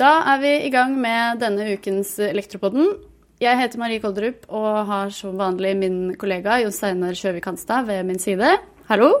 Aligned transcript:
Da 0.00 0.10
er 0.32 0.40
vi 0.42 0.50
i 0.66 0.70
gang 0.72 0.96
med 0.98 1.38
denne 1.38 1.68
ukens 1.76 2.16
Elektropodden. 2.24 2.96
Jeg 3.38 3.58
heter 3.60 3.78
Marie 3.78 4.02
Kolderup 4.02 4.48
og 4.48 4.88
har 4.88 5.12
som 5.14 5.38
vanlig 5.38 5.76
min 5.78 5.98
kollega 6.18 6.58
Jon 6.64 6.74
Steinar 6.74 7.14
Sjøvik 7.14 7.46
Hanstad 7.46 7.86
ved 7.86 8.02
min 8.08 8.18
side. 8.18 8.56
Hallo. 8.90 9.12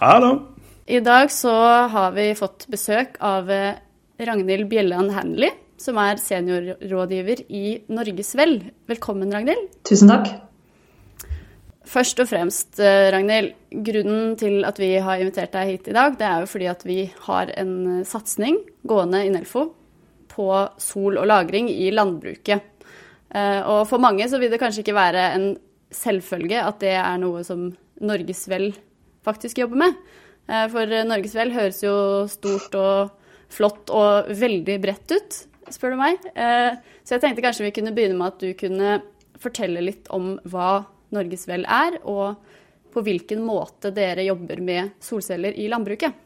Hallo. 0.00 0.32
I 0.90 0.98
dag 1.04 1.30
så 1.30 1.54
har 1.94 2.10
vi 2.18 2.32
fått 2.34 2.66
besøk 2.72 3.20
av 3.22 3.46
Ragnhild 4.18 4.66
Bjelland 4.72 5.14
Hanley, 5.14 5.54
som 5.78 6.00
er 6.02 6.18
seniorrådgiver 6.18 7.46
i 7.54 7.84
Norges 7.86 8.34
Vel. 8.34 8.58
Velkommen, 8.90 9.30
Ragnhild. 9.30 9.70
Tusen 9.86 10.10
takk. 10.10 10.32
Først 11.92 12.22
og 12.22 12.28
fremst, 12.30 12.78
eh, 12.80 13.10
Ragnhild. 13.12 13.52
Grunnen 13.84 14.36
til 14.40 14.64
at 14.64 14.78
vi 14.80 14.94
har 14.96 15.20
invitert 15.20 15.52
deg 15.52 15.68
hit 15.68 15.88
i 15.88 15.92
dag, 15.92 16.16
det 16.16 16.24
er 16.24 16.40
jo 16.40 16.48
fordi 16.48 16.68
at 16.70 16.84
vi 16.88 17.12
har 17.26 17.52
en 17.60 18.00
eh, 18.00 18.04
satsing 18.08 18.56
gående 18.88 19.20
i 19.26 19.32
Nelfo 19.32 19.66
på 20.32 20.46
sol 20.80 21.18
og 21.20 21.26
lagring 21.28 21.68
i 21.68 21.90
landbruket. 21.92 22.62
Eh, 23.34 23.60
og 23.60 23.84
for 23.90 24.00
mange 24.00 24.24
så 24.28 24.40
vil 24.40 24.50
det 24.52 24.60
kanskje 24.60 24.80
ikke 24.86 24.96
være 24.96 25.26
en 25.36 25.46
selvfølge 25.92 26.62
at 26.64 26.80
det 26.80 26.94
er 26.96 27.20
noe 27.20 27.44
som 27.44 27.68
Norges 28.00 28.46
Vel 28.48 28.70
faktisk 29.26 29.60
jobber 29.60 29.84
med. 29.84 29.98
For 30.48 30.88
Norges 31.06 31.36
Vel 31.36 31.52
høres 31.54 31.82
jo 31.84 31.92
stort 32.26 32.72
og 32.74 33.12
flott 33.52 33.92
og 33.94 34.32
veldig 34.34 34.78
bredt 34.82 35.12
ut, 35.12 35.36
spør 35.70 35.94
du 35.94 36.00
meg. 36.00 36.24
Så 37.04 37.14
jeg 37.14 37.22
tenkte 37.22 37.44
kanskje 37.44 37.68
vi 37.68 37.74
kunne 37.76 37.92
begynne 37.94 38.18
med 38.18 38.32
at 38.32 38.42
du 38.42 38.50
kunne 38.58 38.96
fortelle 39.38 39.84
litt 39.84 40.10
om 40.10 40.34
hva 40.50 40.82
Norges 41.12 41.46
Vel 41.48 41.64
er, 41.68 42.00
og 42.08 42.34
på 42.92 43.04
hvilken 43.04 43.40
måte 43.44 43.92
dere 43.94 44.26
jobber 44.26 44.60
med 44.64 44.98
solceller 45.00 45.56
i 45.56 45.68
landbruket. 45.72 46.20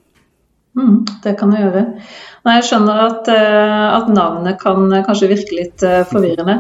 Mm, 0.77 1.07
det 1.25 1.33
kan 1.41 1.53
jeg 1.57 1.65
gjøre. 1.65 1.83
Jeg 2.53 2.65
skjønner 2.69 2.99
at, 3.01 3.29
eh, 3.33 3.85
at, 3.97 4.11
navnet 4.13 4.59
kan 4.61 4.91
kanskje 5.07 5.31
virke 5.31 5.57
litt 5.57 5.85
eh, 5.87 6.03
forvirrende. 6.11 6.59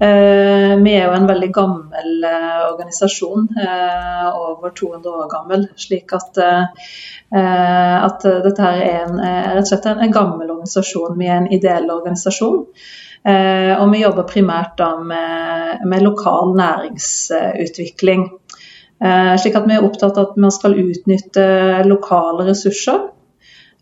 Eh, 0.00 0.72
vi 0.80 0.94
er 0.96 1.04
jo 1.04 1.16
en 1.18 1.28
veldig 1.28 1.50
gammel 1.52 2.24
organisasjon, 2.70 3.44
over 4.38 4.72
200 4.72 5.10
år 5.12 5.28
gammel. 5.34 5.66
Slik 5.76 6.14
at, 6.16 6.40
at 6.40 8.24
dette 8.46 8.64
her 8.64 8.80
er, 8.86 9.04
en, 9.04 9.66
slett 9.68 9.90
en 9.90 10.16
gammel 10.16 10.48
organisasjon. 10.48 11.18
Vi 11.20 11.28
er 11.28 11.42
en 11.42 11.52
ideell 11.52 11.90
organisasjon. 11.92 12.64
Og 13.26 13.86
vi 13.92 14.00
jobber 14.00 14.24
primært 14.28 14.76
da 14.78 14.92
med, 15.04 15.82
med 15.90 16.04
lokal 16.06 16.54
næringsutvikling. 16.56 18.22
Slik 18.98 19.58
at 19.58 19.66
vi 19.68 19.74
er 19.74 19.84
opptatt 19.84 20.16
av 20.16 20.30
at 20.30 20.38
man 20.40 20.54
skal 20.54 20.78
utnytte 20.80 21.48
lokale 21.84 22.46
ressurser 22.46 23.02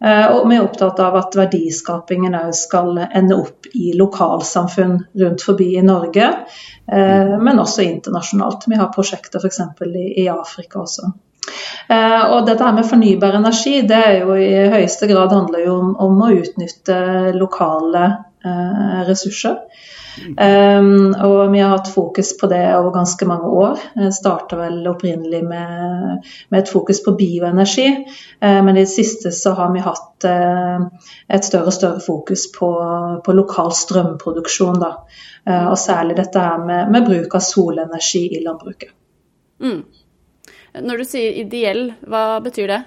Eh, 0.04 0.26
og 0.28 0.44
vi 0.48 0.58
er 0.58 0.64
opptatt 0.64 0.98
av 1.00 1.14
at 1.16 1.36
verdiskapingen 1.38 2.36
òg 2.36 2.50
skal 2.56 2.98
ende 3.06 3.38
opp 3.40 3.68
i 3.72 3.94
lokalsamfunn 3.96 4.98
rundt 5.22 5.44
forbi 5.44 5.70
i 5.78 5.84
Norge, 5.84 6.26
eh, 6.92 7.36
men 7.40 7.62
også 7.62 7.86
internasjonalt. 7.86 8.68
Vi 8.68 8.76
har 8.76 8.92
prosjekter 8.92 9.40
f.eks. 9.40 9.62
i 10.20 10.28
Afrika 10.28 10.82
også. 10.82 11.12
Eh, 11.88 12.22
og 12.34 12.44
dette 12.44 12.64
her 12.66 12.76
med 12.76 12.88
fornybar 12.90 13.38
energi 13.38 13.80
det 13.88 14.02
er 14.02 14.16
jo 14.20 14.36
i 14.36 14.52
høyeste 14.74 15.08
grad 15.08 15.32
handler 15.32 15.64
jo 15.64 15.76
om, 15.78 15.92
om 16.02 16.22
å 16.26 16.32
utnytte 16.34 16.96
lokale 17.38 18.08
ressurser. 19.08 19.60
Um, 20.16 21.12
og 21.12 21.50
vi 21.52 21.60
har 21.60 21.74
hatt 21.74 21.90
fokus 21.92 22.30
på 22.40 22.48
det 22.48 22.62
over 22.76 22.94
ganske 22.94 23.26
mange 23.28 23.50
år. 23.52 23.82
Det 23.98 24.14
starta 24.16 24.56
vel 24.58 24.78
opprinnelig 24.88 25.42
med, 25.44 26.22
med, 26.48 26.58
et 26.62 26.72
fokus 26.72 27.02
på 27.04 27.12
bioenergi, 27.18 27.90
uh, 28.40 28.60
men 28.64 28.72
i 28.76 28.86
det 28.86 28.92
siste 28.94 29.32
så 29.36 29.52
har 29.58 29.74
vi 29.74 29.84
hatt 29.84 30.26
et 30.26 31.44
større 31.44 31.68
og 31.68 31.76
større 31.76 32.00
fokus 32.00 32.46
på, 32.54 32.70
på 33.24 33.36
lokal 33.36 33.74
strømproduksjon. 33.76 34.80
Da. 34.80 34.94
Og 35.68 35.76
særlig 35.78 36.16
dette 36.16 36.40
her 36.40 36.64
med, 36.64 36.88
med, 36.90 37.04
bruk 37.04 37.36
av 37.36 37.44
solenergi 37.44 38.24
i 38.38 38.40
landbruket. 38.42 38.94
Mm. 39.60 39.82
Når 40.88 41.02
du 41.02 41.04
sier 41.08 41.36
ideell, 41.44 41.90
hva 42.08 42.40
betyr 42.44 42.72
det? 42.72 42.80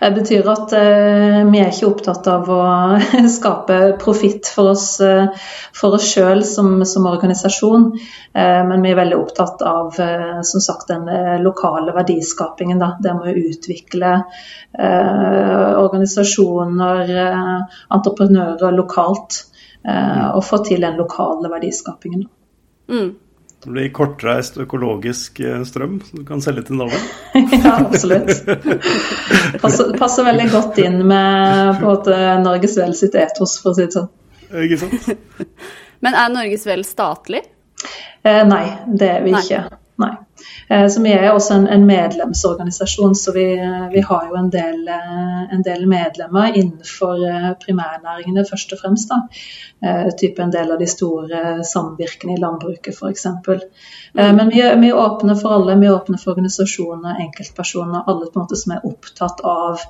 Det 0.00 0.10
betyr 0.16 0.48
at 0.50 0.72
uh, 0.74 1.50
vi 1.52 1.60
er 1.62 1.68
ikke 1.70 1.86
opptatt 1.92 2.26
av 2.30 2.48
å 2.50 2.62
skape 3.36 3.76
profitt 4.02 4.48
for 4.50 4.72
oss, 4.72 4.86
uh, 5.04 5.30
for 5.78 5.94
oss 5.98 6.08
sjøl 6.10 6.42
som, 6.46 6.84
som, 6.88 7.06
organisasjon, 7.06 7.92
men 8.34 8.82
vi 8.82 8.90
er 8.90 8.96
veldig 8.96 9.16
opptatt 9.18 9.62
av 9.68 9.92
som 10.48 10.62
sagt, 10.64 10.88
den 10.88 11.04
lokale 11.44 11.92
verdiskapingen. 11.92 12.78
Da. 12.80 12.94
Det 13.02 13.12
med 13.18 13.28
å 13.28 13.42
utvikle 13.50 14.12
organisasjoner, 15.82 17.12
entreprenører 17.92 18.72
lokalt, 18.78 19.42
og 19.84 20.40
få 20.48 20.62
til 20.64 20.80
den 20.86 20.96
lokale 21.02 21.52
verdiskapingen. 21.52 22.24
Mm. 22.88 23.12
Det 23.62 23.70
blir 23.70 23.92
kortreist 23.94 24.56
økologisk 24.58 25.38
eh, 25.44 25.60
strøm 25.68 26.00
som 26.02 26.22
du 26.22 26.26
kan 26.26 26.42
selge 26.42 26.64
til 26.66 26.80
Norge? 26.80 26.98
ja, 27.62 27.76
absolutt. 27.78 28.32
Passer, 29.62 29.92
passer, 29.98 30.26
veldig 30.26 30.48
godt 30.50 30.82
inn 30.82 30.98
med 31.06 31.78
på 31.78 31.94
at 31.94 32.10
Norges 32.42 32.74
Vel 32.80 32.96
sitt 32.98 33.14
etos, 33.18 33.60
for 33.62 33.70
å 33.70 33.78
si 33.78 33.86
det 33.86 33.94
sånn. 33.94 34.10
Ikke 34.66 34.80
sant? 34.82 35.52
Men 36.04 36.18
er 36.18 36.32
Norges 36.34 36.66
Vel 36.66 36.82
statlig? 36.86 37.44
Eh, 38.22 38.42
nei, 38.46 38.64
det 38.86 39.08
er 39.16 39.22
vi 39.24 39.34
nei. 39.34 39.42
ikke. 39.42 39.81
Nei. 40.02 40.12
Eh, 40.68 40.88
så 40.88 41.02
Vi 41.02 41.12
er 41.12 41.30
også 41.30 41.54
en, 41.54 41.66
en 41.68 41.84
medlemsorganisasjon, 41.86 43.14
så 43.14 43.32
vi, 43.32 43.44
vi 43.92 44.00
har 44.00 44.28
jo 44.30 44.38
en 44.38 44.50
del, 44.50 44.80
eh, 44.88 45.42
en 45.54 45.62
del, 45.66 45.84
medlemmer 45.90 46.56
innenfor 46.58 47.22
eh, 47.28 47.50
primærnæringene, 47.64 48.44
først 48.50 48.72
og 48.72 48.82
fremst. 48.82 49.12
da. 49.12 49.22
Type 50.18 50.42
en 50.42 50.52
del 50.54 50.70
av 50.70 50.78
de 50.78 50.86
store 50.86 51.38
samvirkene 51.66 52.36
i 52.36 52.40
landbruket, 52.40 52.94
f.eks. 52.94 53.24
Mm. 53.26 54.36
Men 54.38 54.52
vi, 54.52 54.60
vi 54.62 54.90
er 54.92 54.98
åpne 54.98 55.34
for 55.40 55.56
alle. 55.56 55.74
Vi 55.80 55.88
er 55.88 55.96
åpne 55.96 56.20
for 56.22 56.36
organisasjoner, 56.36 57.18
enkeltpersoner, 57.24 58.04
alle 58.06 58.28
på 58.28 58.38
en 58.38 58.44
måte 58.44 58.60
som 58.60 58.76
er 58.76 58.86
opptatt 58.86 59.42
av 59.42 59.82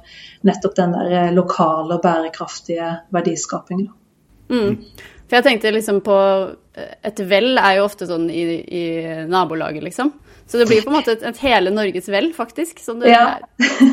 nettopp 0.48 0.78
den 0.78 0.96
der 0.96 1.34
lokale 1.36 1.98
og 1.98 2.06
bærekraftige 2.06 2.88
verdiskapingen. 3.12 3.90
Mm. 4.52 4.78
For 5.32 5.40
jeg 5.40 5.46
tenkte 5.46 5.70
liksom 5.72 6.02
på 6.04 6.14
Et 7.08 7.20
vel 7.24 7.56
er 7.56 7.78
jo 7.78 7.86
ofte 7.86 8.04
sånn 8.04 8.26
i, 8.28 8.42
i 8.68 8.82
nabolaget, 9.32 9.80
liksom. 9.86 10.12
Så 10.44 10.58
det 10.60 10.66
blir 10.68 10.82
på 10.84 10.90
en 10.90 10.98
måte 10.98 11.14
et, 11.14 11.22
et 11.24 11.38
hele 11.40 11.70
Norges 11.72 12.10
vel, 12.12 12.26
faktisk, 12.36 12.82
som 12.84 12.98
det 13.00 13.08
ja. 13.08 13.38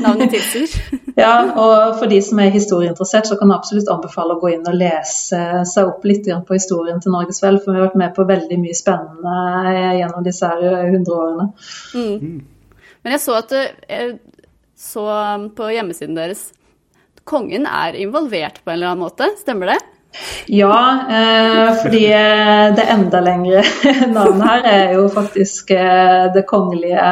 navnet 0.04 0.34
tilsier. 0.34 0.74
ja, 1.24 1.34
og 1.54 2.00
for 2.02 2.12
de 2.12 2.18
som 2.24 2.42
er 2.44 2.52
historieinteressert, 2.52 3.30
så 3.30 3.38
kan 3.40 3.52
jeg 3.52 3.62
absolutt 3.62 3.92
anbefale 3.94 4.36
å 4.36 4.42
gå 4.42 4.52
inn 4.58 4.68
og 4.68 4.76
lese 4.76 5.40
seg 5.70 5.92
opp 5.92 6.08
litt 6.08 6.28
på 6.28 6.58
historien 6.58 7.00
til 7.00 7.16
Norges 7.16 7.40
vel, 7.44 7.62
for 7.64 7.72
vi 7.72 7.80
har 7.80 7.88
vært 7.88 8.00
med 8.02 8.16
på 8.18 8.28
veldig 8.28 8.60
mye 8.60 8.76
spennende 8.76 9.76
gjennom 10.02 10.26
disse 10.28 10.52
her 10.52 10.66
100 10.90 11.16
årene. 11.16 11.48
Mm. 11.96 12.42
Men 13.06 13.16
jeg 13.16 13.24
så 13.24 13.38
at 13.40 13.56
jeg 13.56 14.18
så 14.80 15.06
på 15.56 15.72
hjemmesiden 15.76 16.20
deres 16.20 16.50
Kongen 17.30 17.68
er 17.70 17.94
involvert 18.00 18.64
på 18.64 18.72
en 18.72 18.80
eller 18.80 18.92
annen 18.92 19.04
måte, 19.04 19.28
stemmer 19.38 19.76
det? 19.76 19.80
Ja, 20.46 21.00
eh, 21.10 21.76
fordi 21.84 22.06
eh, 22.06 22.76
det 22.76 22.86
enda 22.90 23.22
lengre 23.22 23.64
navnet 24.10 24.48
her 24.48 24.66
er 24.66 24.94
jo 24.98 25.04
faktisk 25.14 25.72
eh, 25.72 26.26
Det 26.34 26.44
kongelige 26.50 27.10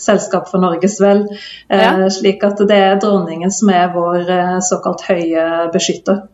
selskap 0.00 0.48
for 0.50 0.62
Norges 0.64 0.96
vel. 1.02 1.26
Eh, 1.68 1.82
ja. 1.84 2.10
Slik 2.10 2.44
at 2.46 2.62
det 2.68 2.78
er 2.80 3.00
dronningen 3.02 3.52
som 3.52 3.72
er 3.74 3.90
vår 3.94 4.30
såkalt 4.64 5.04
høye 5.08 5.48
beskytter. 5.74 6.24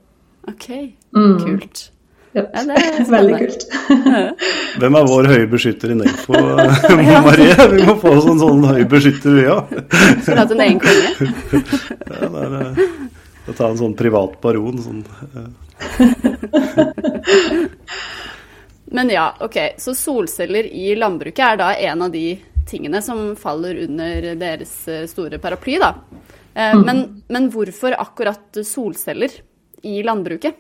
Ok, 0.49 0.69
mm. 1.17 1.39
kult. 1.43 1.83
Ja, 2.33 2.45
det 2.55 2.77
er 2.79 3.09
Veldig 3.17 3.39
kult. 3.41 3.65
Hvem 4.81 4.99
er 5.01 5.09
vår 5.11 5.29
høye 5.33 5.49
beskytter 5.51 5.91
i 5.91 5.97
Nelfo, 5.99 6.39
Marie? 6.39 7.57
Vi 7.75 7.89
må 7.89 7.97
få 7.99 8.15
oss 8.21 8.29
en 8.31 8.39
sånn 8.43 8.69
høy 8.71 8.85
beskytter, 8.91 9.35
vi 9.35 9.49
òg. 9.51 9.75
Skulle 10.23 10.45
hatt 10.45 10.55
en 10.55 10.63
egen 10.69 10.79
konge. 10.85 11.33
ja, 12.07 12.31
det 12.31 12.45
er, 12.61 12.87
å 13.51 13.57
ta 13.57 13.73
en 13.73 13.83
sånn 13.83 13.99
privat 13.99 14.39
baron. 14.45 14.79
Sånn, 14.85 15.03
Men 18.93 19.11
ja, 19.11 19.37
ok. 19.41 19.59
Så 19.79 19.95
solceller 19.95 20.65
i 20.67 20.95
landbruket 20.97 21.45
er 21.47 21.57
da 21.61 21.75
en 21.75 22.03
av 22.03 22.11
de 22.11 22.39
tingene 22.71 23.03
som 23.03 23.37
faller 23.39 23.85
under 23.85 24.35
deres 24.39 24.89
eh, 24.89 25.07
store 25.11 25.39
paraply, 25.39 25.79
da. 25.79 25.95
Eh, 26.55 26.75
mm. 26.75 26.83
Men, 26.87 27.23
men 27.29 27.51
hvorfor 27.55 27.95
akkurat 27.99 28.59
solceller 28.67 29.31
i 29.83 30.03
landbruket? 30.03 30.55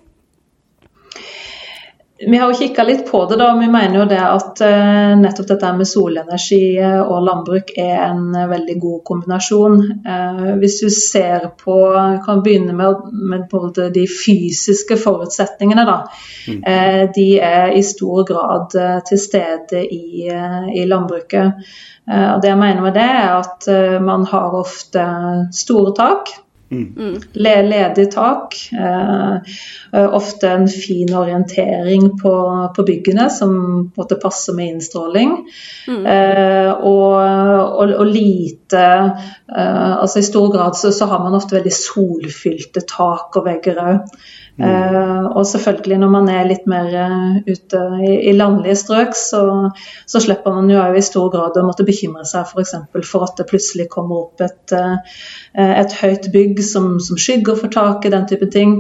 Vi 2.26 2.37
har 2.37 2.50
jo 2.52 2.58
kikka 2.58 2.84
litt 2.84 3.06
på 3.11 3.22
det. 3.26 3.37
da, 3.40 3.55
Vi 3.56 3.67
mener 3.69 3.94
jo 3.96 4.05
det 4.08 4.20
at 4.20 4.61
uh, 4.61 5.12
nettopp 5.17 5.46
dette 5.49 5.70
med 5.78 5.88
solenergi 5.88 6.64
og 6.82 7.22
landbruk 7.25 7.72
er 7.81 7.94
en 8.11 8.26
uh, 8.37 8.49
veldig 8.50 8.76
god 8.82 8.99
kombinasjon. 9.08 9.78
Hvis 10.61 10.81
du 10.82 10.90
ser 10.93 11.46
på 11.62 11.76
kan 12.26 12.43
begynne 12.44 12.75
med, 12.76 13.06
med 13.12 13.81
de 13.94 14.05
fysiske 14.11 14.99
forutsetningene. 15.00 15.87
da, 15.88 15.96
mm. 16.49 16.61
De 17.14 17.26
er 17.40 17.72
i 17.76 17.82
stor 17.87 18.25
grad 18.28 18.76
til 19.08 19.20
stede 19.20 19.82
i, 19.84 20.28
i 20.28 20.84
landbruket. 20.84 21.64
og 22.06 22.43
Det 22.43 22.52
jeg 22.52 22.61
mener 22.61 22.84
med 22.84 22.94
det, 22.94 23.08
er 23.25 23.40
at 23.40 24.02
man 24.05 24.26
har 24.28 24.61
ofte 24.61 25.06
store 25.56 25.94
tak. 25.96 26.32
Mm. 26.70 27.20
Ledig 27.32 28.11
tak. 28.11 28.55
Eh, 28.72 29.37
ofte 30.14 30.49
en 30.49 30.69
fin 30.69 31.14
orientering 31.14 32.19
på, 32.19 32.34
på 32.76 32.82
byggene 32.82 33.31
som 33.31 33.52
måtte 33.96 34.14
passe 34.14 34.55
med 34.55 34.69
innstråling. 34.69 35.37
Mm. 35.88 36.06
Eh, 36.06 36.70
og, 36.70 37.14
og, 37.81 37.94
og, 37.94 38.06
lite 38.06 38.55
eh, 38.55 38.59
Altså 38.78 40.20
i 40.20 40.26
stor 40.26 40.52
grad 40.52 40.76
så, 40.78 40.93
så, 40.94 41.08
har 41.11 41.25
man 41.25 41.34
ofte 41.34 41.56
veldig 41.56 41.72
solfylte 41.75 42.84
tak 42.87 43.40
og 43.40 43.49
vegger 43.49 43.81
òg. 43.82 44.20
Mm. 44.61 44.67
Uh, 44.69 45.25
og 45.37 45.46
selvfølgelig 45.46 45.99
når 45.99 46.11
man 46.12 46.26
er 46.28 46.49
litt 46.49 46.67
mer 46.69 46.88
uh, 46.93 47.37
ute 47.46 47.81
i, 48.05 48.11
i, 48.28 48.32
landlige 48.37 48.76
strøk, 48.76 49.14
så, 49.17 49.43
så, 50.06 50.20
slipper 50.20 50.52
man 50.52 50.69
jo 50.69 50.82
i 50.82 51.02
stor 51.05 51.31
grad 51.32 51.56
å 51.56 51.64
måtte 51.64 51.87
bekymre 51.88 52.26
seg 52.28 52.44
f.eks. 52.44 52.75
For, 52.93 53.06
for 53.08 53.25
at 53.28 53.40
det 53.40 53.49
plutselig 53.49 53.88
kommer 53.93 54.26
opp 54.26 54.44
et, 54.44 54.75
uh, 54.76 54.99
et 55.56 55.94
høyt 56.02 56.28
bygg 56.34 56.61
som, 56.66 56.99
som, 57.00 57.20
skygger 57.20 57.56
for 57.62 57.73
taket, 57.73 58.12
den 58.12 58.28
type 58.28 58.50
ting. 58.52 58.76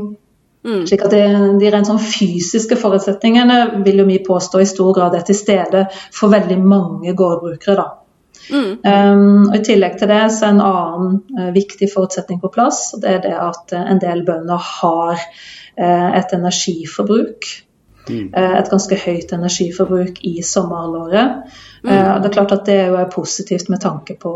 Mm. 0.66 0.84
Slik 0.84 1.06
at 1.06 1.14
det, 1.16 1.24
De 1.62 1.72
rent 1.72 1.88
sånn 1.88 2.02
fysiske 2.02 2.76
forutsetningene 2.76 3.80
vil 3.86 4.02
jo 4.02 4.08
vi 4.10 4.20
påstå 4.26 4.60
i 4.60 4.68
stor 4.68 4.92
grad 4.98 5.16
er 5.16 5.24
til 5.24 5.38
stede 5.38 5.86
for 6.12 6.34
veldig 6.34 6.60
mange 6.60 7.16
gårdbrukere. 7.16 7.78
da. 7.80 7.88
Mm. 8.50 8.80
Um, 8.84 9.48
og 9.48 9.56
I 9.58 9.64
tillegg 9.66 9.98
til 10.00 10.10
det 10.10 10.22
så 10.34 10.48
er 10.48 10.54
en 10.54 10.62
annen 10.64 11.16
uh, 11.38 11.48
viktig 11.54 11.90
forutsetning 11.92 12.40
på 12.42 12.52
plass. 12.54 12.90
og 12.94 13.02
Det 13.04 13.16
er 13.16 13.24
det 13.24 13.34
at 13.36 13.74
uh, 13.76 13.82
en 13.82 14.02
del 14.02 14.24
bønder 14.26 14.70
har 14.80 15.18
uh, 15.18 16.08
et 16.18 16.36
energiforbruk. 16.36 17.50
Mm. 18.10 18.32
Et 18.34 18.70
ganske 18.72 18.96
høyt 18.96 19.32
energiforbruk 19.36 20.16
i 20.26 20.40
sommerhalvåret. 20.42 21.42
Mm. 21.84 21.90
Det 21.92 22.26
er 22.26 22.32
klart 22.32 22.54
at 22.56 22.64
det 22.66 22.78
er 22.88 23.12
positivt 23.12 23.68
med 23.70 23.78
tanke 23.84 24.16
på 24.18 24.32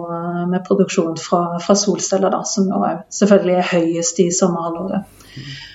med 0.47 0.63
produksjon 0.69 1.17
fra, 1.19 1.57
fra 1.59 1.75
solceller, 1.75 2.31
da, 2.31 2.45
som 2.47 2.69
jo 2.71 2.85
er, 2.87 3.01
selvfølgelig 3.11 3.57
er 3.57 3.71
høyest 3.73 4.21
i 4.23 4.29
sommerhalvåret. 4.37 5.09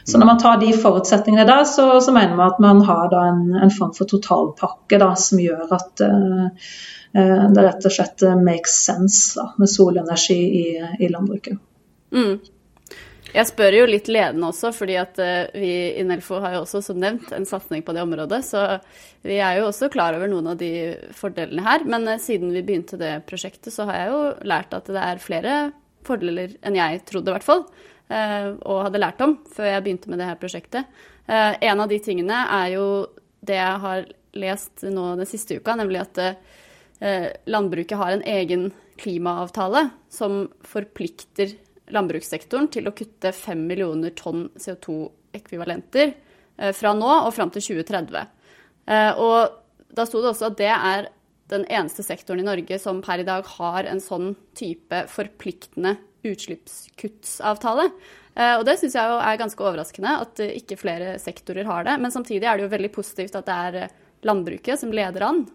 Så 0.06 0.22
når 0.22 0.30
man 0.30 0.40
tar 0.40 0.62
de 0.62 0.70
forutsetningene 0.78 1.48
der, 1.50 1.66
så, 1.68 1.90
så 2.00 2.14
mener 2.16 2.38
man 2.38 2.54
at 2.54 2.62
man 2.64 2.86
har 2.88 3.18
en, 3.20 3.44
en, 3.58 3.74
form 3.74 3.92
for 3.98 4.08
totalpakke 4.08 5.02
da, 5.02 5.12
som 5.20 5.42
gjør 5.44 5.76
at 5.82 6.06
det 7.14 7.64
rett 7.66 7.86
og 7.86 7.94
slett 7.94 8.22
makes 8.38 8.76
sense 8.86 9.34
da, 9.40 9.48
med 9.58 9.72
solenergi 9.72 10.38
i, 10.38 10.66
i 11.00 11.10
landbruket. 11.10 11.58
Mm. 12.14 12.40
Jeg 13.30 13.46
spør 13.46 13.76
jo 13.78 13.90
litt 13.90 14.08
ledende 14.10 14.48
også, 14.50 14.72
fordi 14.74 14.96
at 14.98 15.20
uh, 15.22 15.50
vi 15.54 15.74
i 16.00 16.06
Nelfo 16.08 16.40
har 16.42 16.56
jo 16.56 16.64
også, 16.64 16.82
som 16.86 16.98
nevnt, 17.02 17.30
en 17.36 17.46
satsing 17.46 17.84
på 17.86 17.94
det 17.94 18.02
området. 18.02 18.40
Så 18.48 18.64
vi 19.26 19.38
er 19.38 19.60
jo 19.60 19.68
også 19.68 19.92
klar 19.94 20.18
over 20.18 20.32
noen 20.32 20.50
av 20.54 20.58
de 20.62 20.72
fordelene 21.18 21.66
her. 21.66 21.86
Men 21.90 22.10
siden 22.22 22.54
vi 22.56 22.66
begynte 22.66 22.98
det 23.00 23.20
prosjektet, 23.30 23.72
så 23.76 23.86
har 23.90 24.02
jeg 24.02 24.12
jo 24.16 24.24
lært 24.50 24.74
at 24.78 24.90
det 24.90 25.04
er 25.04 25.22
flere 25.22 25.60
fordeler 26.08 26.58
enn 26.66 26.80
jeg 26.80 27.04
trodde, 27.06 27.30
i 27.30 27.38
hvert 27.38 27.46
fall. 27.46 27.66
Og 28.10 28.78
hadde 28.88 29.02
lært 29.04 29.20
om 29.22 29.36
før 29.54 29.68
jeg 29.70 29.84
begynte 29.86 30.10
med 30.10 30.18
det 30.22 30.30
her 30.32 30.40
prosjektet. 30.42 30.88
en 31.28 31.82
av 31.84 31.92
de 31.92 32.00
tingene 32.02 32.40
er 32.56 32.72
jo 32.74 32.86
det 33.46 33.60
jeg 33.60 33.82
har 33.84 34.08
lest 34.40 34.88
nå 34.88 35.04
den 35.20 35.30
siste 35.30 35.60
uka, 35.60 35.76
nemlig 35.78 36.02
at 36.02 36.22
landbruket 37.00 37.96
har 37.96 38.12
en 38.12 38.24
egen 38.28 38.66
klimaavtale 39.00 39.86
som 40.12 40.42
forplikter 40.68 41.54
landbrukssektoren 41.94 42.70
til 42.74 42.90
å 42.90 42.96
kutte 42.96 43.32
5 43.36 43.62
millioner 43.70 44.14
tonn 44.18 44.48
CO2-ekvivalenter 44.60 46.12
eh, 46.12 46.74
fra 46.76 46.94
nå 46.98 47.10
og 47.10 47.32
fram 47.36 47.54
til 47.54 47.66
2030. 47.82 48.36
Eh, 48.90 49.12
og 49.22 49.96
da 49.96 50.06
sto 50.08 50.22
det 50.22 50.34
også 50.34 50.52
at 50.52 50.60
det 50.60 50.72
er 50.74 51.10
den 51.50 51.66
eneste 51.66 52.06
sektoren 52.06 52.44
i 52.44 52.46
Norge 52.46 52.78
som 52.82 53.02
per 53.06 53.24
i 53.24 53.28
dag 53.28 53.48
har 53.58 53.90
en 53.90 54.02
sånn 54.04 54.36
type 54.58 55.06
forpliktende 55.10 55.96
utslippskuttsavtale. 56.28 57.90
Eh, 58.36 58.56
og 58.60 58.66
det 58.68 58.78
syns 58.82 58.98
jeg 59.00 59.14
jo 59.14 59.22
er 59.24 59.42
ganske 59.42 59.66
overraskende 59.66 60.18
at 60.26 60.44
ikke 60.50 60.78
flere 60.80 61.16
sektorer 61.22 61.68
har 61.70 61.88
det. 61.88 61.98
Men 62.04 62.14
samtidig 62.14 62.46
er 62.46 62.60
det 62.60 62.68
jo 62.68 62.76
veldig 62.76 62.94
positivt 62.94 63.40
at 63.40 63.50
det 63.50 63.58
er 63.70 63.98
landbruket 64.28 64.82
som 64.82 64.94
leder 64.94 65.26
an. 65.26 65.48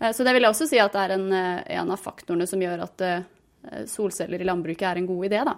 Så 0.00 0.24
det 0.26 0.32
vil 0.34 0.42
jeg 0.42 0.50
også 0.50 0.66
si 0.68 0.78
at 0.82 0.92
det 0.92 1.02
er 1.04 1.12
en, 1.14 1.28
en 1.32 1.92
av 1.94 2.00
faktorene 2.02 2.48
som 2.50 2.60
gjør 2.60 2.82
at 2.84 3.02
Eh, 3.72 3.86
solceller 3.86 4.40
i 4.40 4.44
landbruket 4.44 4.88
er 4.88 4.96
en 5.00 5.06
god 5.06 5.26
idé, 5.26 5.40
da. 5.44 5.54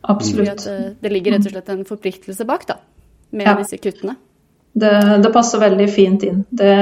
Absolutt. 0.00 0.66
Eh, 0.66 0.86
det 1.00 1.12
ligger 1.12 1.36
rett 1.36 1.46
og 1.46 1.54
slett 1.54 1.68
en 1.74 1.84
forpliktelse 1.86 2.46
bak, 2.48 2.66
da, 2.66 2.78
med 3.30 3.46
ja. 3.46 3.54
disse 3.60 3.78
kuttene. 3.78 4.16
Det, 4.72 4.90
det, 5.22 5.30
passer 5.34 5.60
veldig 5.62 5.86
fint 5.92 6.24
inn. 6.26 6.42
Det, 6.50 6.72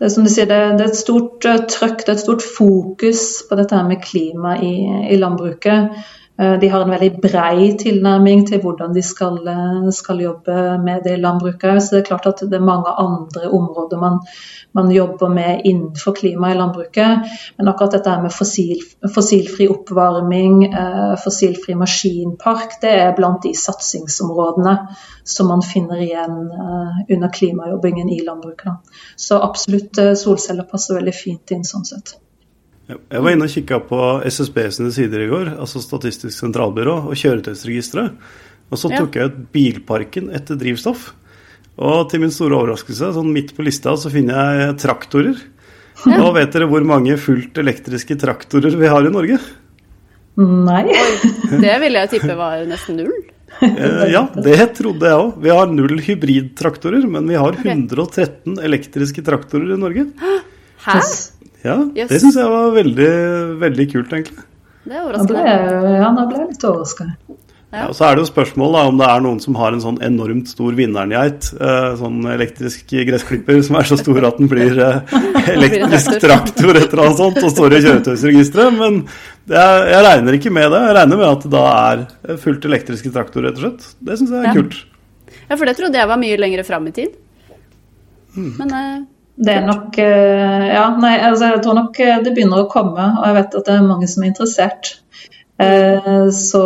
det, 0.00 0.10
som 0.10 0.26
du 0.26 0.30
sier, 0.32 0.48
det, 0.50 0.58
det, 0.78 0.86
er 0.86 0.90
et 0.90 0.98
stort 0.98 1.46
eh, 1.46 1.60
trøkk, 1.70 2.02
det 2.02 2.10
er 2.10 2.18
et 2.18 2.24
stort 2.24 2.42
fokus 2.42 3.22
på 3.46 3.60
dette 3.60 3.78
her 3.78 3.86
med 3.86 4.02
klima 4.02 4.56
i, 4.58 4.74
i 5.12 5.20
landbruket. 5.20 6.02
Eh, 6.40 6.58
de 6.58 6.68
har 6.68 6.80
en 6.80 6.90
veldig 6.90 7.10
brei 7.20 7.66
tilnærming 7.78 8.46
til 8.48 8.60
hvordan 8.62 8.94
de 8.96 9.02
skal, 9.04 9.36
eh, 9.48 9.90
skal, 9.92 10.20
jobbe 10.20 10.78
med 10.84 11.04
det 11.04 11.18
landbruket. 11.20 11.82
Så 11.82 11.90
det 11.90 12.00
er 12.00 12.08
klart 12.08 12.26
at 12.26 12.40
det 12.40 12.56
er 12.56 12.64
mange 12.64 12.88
andre 12.88 13.50
områder 13.50 14.00
man, 14.00 14.18
man 14.72 14.90
jobber 14.90 15.28
med 15.28 15.60
innenfor 15.64 16.14
klima 16.14 16.50
i 16.50 16.56
landbruket. 16.56 17.28
Men 17.58 17.68
akkurat 17.68 17.92
dette 17.92 18.16
med 18.22 18.32
fossil, 18.32 18.80
fossilfri 19.14 19.68
oppvarming, 19.68 20.64
eh, 20.64 21.16
fossilfri 21.24 21.74
maskinpark, 21.74 22.80
det 22.80 22.94
er 23.00 23.16
blant 23.16 23.42
de 23.42 23.52
satsingsområdene 23.54 24.78
som 25.24 25.48
man 25.48 25.62
finner 25.62 26.00
igjen 26.00 26.50
under 27.10 27.28
klimajobbingen 27.28 28.08
i 28.08 28.24
landbruket. 28.24 28.72
Så 29.16 29.38
absolutt 29.38 30.00
solceller 30.16 30.64
passer 30.64 30.94
veldig 30.94 31.14
fint 31.14 31.50
inn 31.50 31.64
sånn 31.64 31.84
sett. 31.84 32.16
Jeg 32.90 33.22
var 33.22 33.32
inne 33.32 33.46
og 33.46 33.52
kikka 33.52 33.78
på 33.86 33.98
SSB 34.26 34.58
sine 34.74 34.92
sider 34.94 35.24
i 35.24 35.30
går, 35.30 35.54
altså 35.62 35.80
Statistisk 35.82 36.34
sentralbyrå, 36.34 36.96
og 37.08 37.18
kjøretøysregisteret. 37.18 38.16
Og 38.72 38.80
så 38.80 38.90
tok 38.92 39.16
ja. 39.16 39.24
jeg 39.24 39.32
ut 39.32 39.40
bilparken 39.54 40.30
etter 40.34 40.58
drivstoff. 40.60 41.10
Og 41.82 42.08
til 42.10 42.22
min 42.24 42.32
store 42.32 42.58
overraskelse, 42.58 43.12
sånn 43.16 43.32
midt 43.32 43.54
på 43.56 43.64
lista, 43.64 43.94
så 43.96 44.12
finner 44.12 44.58
jeg 44.58 44.78
traktorer. 44.82 45.40
Ja. 46.02 46.18
Og 46.24 46.34
vet 46.36 46.52
dere 46.54 46.68
hvor 46.70 46.84
mange 46.86 47.16
fullt 47.20 47.58
elektriske 47.62 48.16
traktorer 48.20 48.74
vi 48.78 48.90
har 48.90 49.06
i 49.06 49.12
Norge? 49.12 49.38
Nei. 50.40 50.86
Oi, 50.88 51.58
det 51.60 51.76
ville 51.82 52.02
jeg 52.02 52.14
tippe 52.16 52.36
var 52.38 52.64
nesten 52.68 52.98
null. 53.02 53.12
Eh, 53.62 54.06
ja, 54.10 54.24
det 54.32 54.56
trodde 54.78 55.06
jeg 55.06 55.20
òg. 55.20 55.34
Vi 55.44 55.52
har 55.52 55.70
null 55.70 56.00
hybridtraktorer, 56.02 57.04
men 57.06 57.28
vi 57.28 57.36
har 57.38 57.58
113 57.60 58.56
elektriske 58.64 59.24
traktorer 59.26 59.76
i 59.76 59.78
Norge. 59.80 60.08
Hæ? 60.82 61.02
Ja, 61.62 61.78
yes. 61.94 62.10
det 62.10 62.18
syns 62.22 62.38
jeg 62.40 62.50
var 62.50 62.72
veldig, 62.74 63.12
veldig 63.62 63.86
kult, 63.92 64.12
egentlig. 64.16 64.48
Det 64.82 64.96
er 64.96 65.04
overraskende. 65.04 65.54
Ja, 65.94 66.10
nå 66.10 66.26
ble 66.26 66.40
jeg 66.40 66.50
litt 66.50 66.66
overraska. 66.66 67.06
Ja. 67.72 67.86
og 67.88 67.94
Så 67.96 68.04
er 68.04 68.16
det 68.16 68.20
jo 68.20 68.28
spørsmål 68.28 68.74
da, 68.74 68.80
om 68.90 68.98
det 69.00 69.06
er 69.08 69.22
noen 69.24 69.38
som 69.40 69.56
har 69.56 69.72
en 69.72 69.80
sånn 69.80 69.96
enormt 70.04 70.50
stor 70.50 70.74
vinneren-geit. 70.76 71.46
Eh, 71.56 71.86
sånn 71.96 72.18
elektrisk 72.34 72.92
gressklipper 73.08 73.62
som 73.64 73.78
er 73.80 73.88
så 73.88 73.96
stor 73.96 74.26
at 74.28 74.42
den 74.42 74.50
blir 74.50 74.76
eh, 74.76 75.14
elektrisk 75.54 76.18
traktor 76.20 76.76
etter 76.76 76.98
eller 76.98 77.06
annet 77.06 77.22
sånt 77.22 77.40
og 77.40 77.54
står 77.54 77.78
i 77.78 77.80
kjøretøysregisteret. 77.86 78.76
Men 78.76 79.00
er, 79.48 79.88
jeg 79.94 80.04
regner 80.08 80.36
ikke 80.36 80.52
med 80.52 80.68
det. 80.74 80.82
Jeg 80.84 80.98
regner 80.98 81.22
med 81.22 81.28
at 81.30 81.46
det 81.46 81.54
da 81.54 81.64
er 81.78 82.36
fullt 82.44 82.68
elektriske 82.68 83.14
traktor, 83.14 83.46
rett 83.48 83.56
og 83.56 83.64
slett. 83.64 83.88
Det 84.04 84.20
syns 84.20 84.36
jeg 84.36 84.42
er 84.42 84.50
ja. 84.50 84.54
kult. 84.58 84.78
Ja, 85.46 85.56
for 85.56 85.64
det 85.64 85.76
trodde 85.80 86.02
jeg 86.02 86.12
var 86.12 86.20
mye 86.20 86.42
lenger 86.44 86.66
fram 86.68 86.92
i 86.92 86.96
tid. 87.00 87.16
Mm. 88.36 88.52
Men 88.58 88.76
eh, 88.82 89.02
det 89.34 89.52
er 89.52 89.64
nok 89.66 89.96
eh, 89.98 90.66
Ja, 90.74 90.88
nei, 91.00 91.14
altså 91.24 91.52
jeg 91.54 91.62
tror 91.64 91.78
nok 91.78 92.00
eh, 92.04 92.18
det 92.24 92.34
begynner 92.36 92.64
å 92.64 92.72
komme, 92.72 93.06
og 93.18 93.24
jeg 93.28 93.38
vet 93.38 93.56
at 93.60 93.68
det 93.68 93.76
er 93.78 93.86
mange 93.86 94.08
som 94.10 94.24
er 94.24 94.32
interessert. 94.32 94.90
Eh, 95.62 96.28
så, 96.34 96.62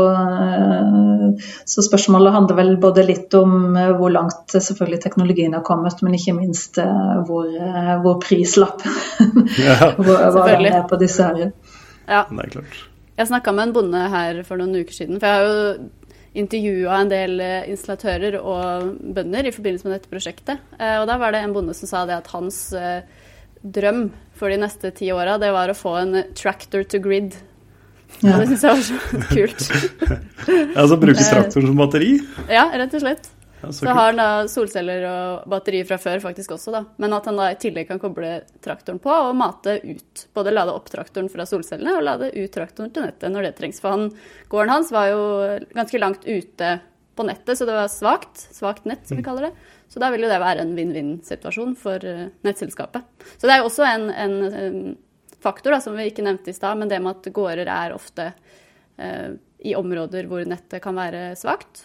så, 1.68 1.84
spørsmålet 1.84 2.34
handler 2.34 2.58
vel 2.58 2.72
både 2.80 3.04
litt 3.06 3.34
om 3.36 3.76
hvor 3.98 4.12
langt 4.14 4.54
selvfølgelig 4.54 5.02
teknologien 5.04 5.54
har 5.54 5.64
kommet, 5.66 6.00
men 6.02 6.16
ikke 6.18 6.36
minst 6.38 6.80
hvor, 7.28 7.50
hvor 8.02 8.18
prislappen 8.24 9.50
ja. 9.60 9.92
hva 10.00 10.46
den 10.48 10.70
er 10.72 10.82
på 10.88 10.98
disse 11.02 11.26
her. 11.28 11.52
Ja. 12.06 12.24
Det 12.30 12.48
er 12.48 12.54
klart. 12.58 12.82
Jeg 13.16 13.30
snakka 13.30 13.52
med 13.56 13.70
en 13.70 13.76
bonde 13.76 14.00
her 14.12 14.42
for 14.44 14.60
noen 14.60 14.76
uker 14.76 14.92
siden. 14.92 15.20
For 15.20 15.28
jeg 15.28 15.38
har 15.38 15.46
jo 15.46 16.05
intervjua 16.36 17.00
en 17.00 17.10
del 17.10 17.40
eh, 17.40 17.68
installatører 17.72 18.38
og 18.40 18.92
bønder 19.16 19.48
i 19.48 19.54
forbindelse 19.54 19.88
med 19.88 19.96
dette 19.96 20.12
prosjektet. 20.12 20.62
Eh, 20.78 20.98
og 21.00 21.06
da 21.08 21.18
var 21.20 21.34
det 21.34 21.42
en 21.44 21.54
bonde 21.56 21.74
som 21.76 21.90
sa 21.90 22.04
det 22.08 22.18
at 22.18 22.30
hans 22.34 22.60
eh, 22.76 23.02
drøm 23.62 24.08
for 24.36 24.52
de 24.52 24.60
neste 24.60 24.92
ti 24.96 25.10
åra, 25.14 25.38
det 25.40 25.52
var 25.54 25.72
å 25.72 25.76
få 25.76 25.96
en 26.02 26.18
tractor 26.36 26.84
to 26.84 27.00
grid. 27.04 27.36
Ja. 28.20 28.36
Og 28.36 28.42
det 28.42 28.50
syns 28.52 28.66
jeg 28.66 28.74
var 28.74 28.84
så 28.86 28.98
kult. 29.34 29.64
altså 30.80 31.00
bruke 31.00 31.24
traktoren 31.24 31.72
som 31.72 31.80
batteri? 31.80 32.12
Ja, 32.52 32.68
rett 32.76 32.94
og 32.96 33.04
slett. 33.06 33.32
Ja, 33.62 33.70
så, 33.72 33.86
så 33.86 33.92
har 33.92 34.10
han 34.10 34.18
da 34.20 34.48
solceller 34.52 35.04
og 35.08 35.46
batteri 35.50 35.80
fra 35.88 35.96
før 36.00 36.20
faktisk 36.24 36.56
også, 36.56 36.74
da. 36.74 36.82
Men 37.02 37.14
at 37.16 37.28
han 37.28 37.38
da 37.40 37.48
i 37.52 37.60
tillegg 37.60 37.88
kan 37.88 38.00
koble 38.02 38.32
traktoren 38.64 39.00
på 39.02 39.12
og 39.12 39.36
mate 39.38 39.78
ut. 39.84 40.26
Både 40.36 40.52
lade 40.52 40.74
opp 40.76 40.90
traktoren 40.92 41.30
fra 41.32 41.46
solcellene 41.48 41.96
og 41.96 42.04
lade 42.04 42.32
ut 42.34 42.52
traktoren 42.52 42.92
til 42.92 43.06
nettet 43.06 43.32
når 43.32 43.48
det 43.48 43.54
trengs. 43.60 43.80
For 43.82 43.96
han, 43.96 44.10
gården 44.52 44.74
hans 44.74 44.92
var 44.94 45.08
jo 45.12 45.24
ganske 45.76 46.02
langt 46.02 46.28
ute 46.28 46.76
på 47.16 47.24
nettet, 47.24 47.56
så 47.56 47.64
det 47.64 47.78
var 47.78 47.88
svakt. 47.88 48.44
Svakt 48.52 48.84
nett, 48.84 49.06
som 49.08 49.16
vi 49.16 49.24
mm. 49.24 49.28
kaller 49.30 49.48
det. 49.48 49.72
Så 49.88 50.02
da 50.02 50.12
vil 50.12 50.26
jo 50.26 50.30
det 50.30 50.42
være 50.42 50.66
en 50.66 50.76
vinn-vinn-situasjon 50.76 51.74
for 51.80 52.02
uh, 52.04 52.28
nettselskapet. 52.44 53.08
Så 53.38 53.48
det 53.48 53.56
er 53.56 53.62
jo 53.62 53.70
også 53.70 53.86
en, 53.88 54.08
en, 54.12 54.38
en 54.60 54.80
faktor 55.40 55.72
da, 55.72 55.80
som 55.80 55.96
vi 55.96 56.10
ikke 56.10 56.24
nevnte 56.26 56.52
i 56.52 56.56
stad, 56.56 56.76
men 56.78 56.92
det 56.92 57.00
med 57.00 57.16
at 57.16 57.32
gårder 57.32 57.70
er 57.70 57.94
ofte 57.96 58.30
eh, 58.98 59.36
i 59.66 59.74
områder 59.78 60.28
hvor 60.30 60.44
nettet 60.48 60.82
kan 60.84 60.96
være 60.98 61.30
svakt. 61.38 61.84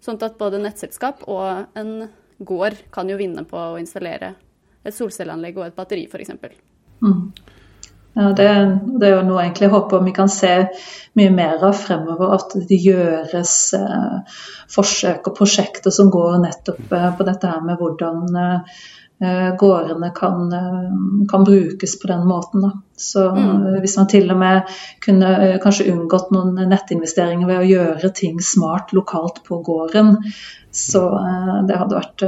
Sånn 0.00 0.20
at 0.24 0.38
både 0.40 0.60
nettselskap 0.62 1.26
og 1.28 1.76
en 1.78 2.08
gård 2.40 2.78
kan 2.92 3.08
jo 3.10 3.18
vinne 3.20 3.44
på 3.48 3.58
å 3.58 3.78
installere 3.80 4.34
et 4.80 4.96
solcelleanlegg 4.96 5.58
og 5.60 5.66
et 5.66 5.76
batteri, 5.76 6.06
f.eks. 6.08 6.32
Mm. 7.04 7.26
Ja, 8.12 8.30
det, 8.34 8.46
det, 8.98 9.06
er 9.06 9.12
jo 9.12 9.26
noe 9.26 9.42
jeg 9.42 9.50
egentlig 9.50 9.68
håper 9.70 10.02
vi 10.02 10.14
kan 10.16 10.30
se 10.32 10.54
mye 11.18 11.34
mer 11.34 11.62
av 11.62 11.76
fremover. 11.78 12.32
At 12.34 12.56
det 12.68 12.80
gjøres 12.82 13.52
eh, 13.78 14.40
forsøk 14.72 15.30
og 15.30 15.36
prosjekter 15.36 15.94
som 15.94 16.10
går 16.12 16.40
nettopp 16.42 16.96
eh, 16.96 17.10
på 17.16 17.28
dette 17.28 17.52
her 17.52 17.62
med 17.66 17.78
hvordan 17.78 18.40
eh, 18.40 18.80
gårdene 19.60 20.10
kan, 20.16 20.52
eh, 20.52 21.26
kan, 21.30 21.44
brukes 21.44 22.00
på 22.00 22.08
den 22.08 22.26
måten. 22.26 22.60
Da. 22.60 22.70
Så 22.96 23.30
mm. 23.30 23.66
Eh, 23.66 23.80
hvis 23.80 23.96
man 23.96 24.08
til 24.08 24.30
og 24.32 24.38
med 24.40 24.70
kunne 25.04 25.58
kanskje 25.62 25.90
unngått 25.92 26.30
noen 26.32 26.56
nettinvesteringer 26.70 27.50
ved 27.50 27.60
å 27.60 27.68
gjøre 27.68 28.12
ting 28.16 28.40
smart 28.40 28.94
lokalt 28.96 29.42
på 29.44 29.60
gården, 29.66 30.16
så 30.72 31.02
det 31.66 31.74
hadde 31.74 31.96
vært 31.98 32.22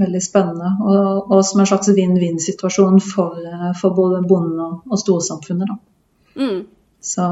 veldig 0.00 0.20
spennende. 0.24 0.70
Og, 0.80 1.28
og 1.28 1.42
som 1.44 1.60
en 1.60 1.68
slags 1.68 1.90
vinn-vinn-situasjon 1.92 3.02
for, 3.04 3.36
for, 3.76 3.92
både 3.92 4.22
bonden 4.24 4.62
og, 4.64 4.96
storsamfunnet. 4.96 5.68
Da. 5.68 6.40
Mm. 6.40 6.62
Så 7.04 7.26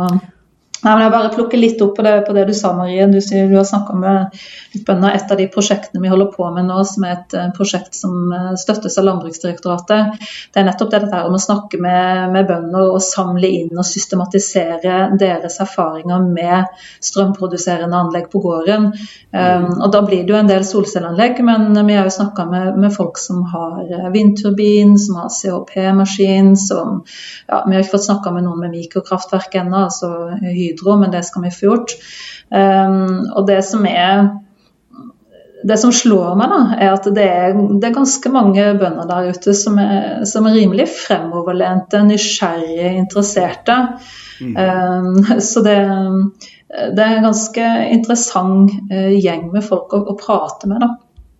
Nei, 0.80 0.94
men 0.94 1.02
jeg 1.04 1.12
bare 1.12 1.30
plukker 1.34 1.60
litt 1.60 1.82
opp 1.84 1.92
på 1.99 2.04
det, 2.06 2.14
på 2.25 2.32
det 2.32 2.46
du 2.49 2.54
sa, 2.56 2.70
Marie. 2.72 3.04
Du, 3.12 3.18
du 3.20 3.52
har 3.52 3.66
snakka 3.68 3.96
med 4.00 4.37
litt 4.72 4.87
bønder. 4.87 5.12
Et 5.12 5.32
av 5.32 5.37
de 5.37 5.46
prosjektene 5.52 6.00
vi 6.00 6.08
holder 6.08 6.30
på 6.32 6.46
med 6.54 6.70
nå, 6.70 6.78
som 6.88 7.04
er 7.04 7.18
et 7.18 7.34
uh, 7.37 7.50
prosjekt 7.52 7.99
som 7.99 8.30
uh, 8.32 8.54
støttes 8.56 8.96
av 8.96 9.04
Landbruksdirektoratet, 9.04 10.16
det 10.54 10.62
er 10.62 10.64
nettopp 10.64 10.92
det 10.94 11.02
dette 11.04 11.20
om 11.26 11.37
å 11.37 11.42
snakke 11.42 11.80
med, 11.84 12.30
med, 12.32 12.49
bønder 12.49 12.94
og 12.94 13.04
samle 13.04 13.50
inn 13.58 13.76
og 13.76 13.84
systematisere 13.84 15.10
deres 15.20 15.58
erfaringer 15.60 16.25
med 16.25 16.80
strømproduserende 17.04 18.00
anlegg 18.00 18.30
på 18.32 18.40
gården. 18.46 18.88
Um, 19.37 19.68
og 19.75 19.92
Da 19.92 20.00
blir 20.06 20.25
det 20.25 20.32
jo 20.32 20.40
en 20.40 20.49
del 20.49 20.64
solcelleanlegg, 20.64 21.44
men 21.44 21.76
vi 21.76 21.99
har 21.99 22.08
jo 22.08 22.14
snakka 22.16 22.49
med, 22.49 22.80
med, 22.80 22.94
folk 22.96 23.20
som 23.20 23.44
har 23.52 24.08
vindturbin, 24.16 24.96
som 24.99 25.20
har 25.20 25.28
CHP-maskin, 25.37 26.54
som 26.56 27.02
ja, 27.04 27.62
Vi 27.68 27.76
har 27.76 27.84
ikke 27.84 27.99
fått 27.99 28.08
snakka 28.08 28.32
med 28.32 28.49
noen 28.49 28.64
med 28.64 28.75
mikrokraftverk 28.78 29.60
ennå. 29.60 29.84
altså 29.90 30.10
Hydro, 30.71 30.97
men 31.03 31.12
det 31.15 31.25
skal 31.29 31.47
vi 31.47 31.55
få 31.55 31.69
gjort. 31.69 31.97
Um, 32.50 33.27
og 33.37 33.45
det 33.50 33.61
som 33.67 33.85
er 33.87 34.31
det 35.62 35.77
som 35.77 35.93
slår 35.93 36.39
meg, 36.41 36.53
da, 36.53 36.61
er 36.81 36.95
at 36.95 37.07
det 37.17 37.27
er, 37.27 37.59
det 37.81 37.91
er 37.91 37.97
ganske 37.97 38.33
mange 38.33 38.65
bønder 38.81 39.09
der 39.09 39.29
ute 39.35 39.53
som 39.57 39.77
er, 39.83 40.23
som 40.29 40.49
er 40.49 40.57
rimelig 40.57 40.87
fremoverlente, 40.95 42.00
nysgjerrige, 42.07 42.95
interesserte. 43.03 43.77
Mm. 44.41 44.55
Um, 44.57 45.41
så 45.50 45.62
det, 45.67 45.77
det, 46.97 47.05
er 47.05 47.19
en 47.19 47.29
ganske 47.29 47.67
interessant 47.93 48.73
uh, 48.93 49.12
gjeng 49.12 49.50
med 49.53 49.67
folk 49.67 49.93
å, 49.97 50.05
å 50.12 50.17
prate 50.21 50.71
med, 50.71 50.81
da. 50.87 50.95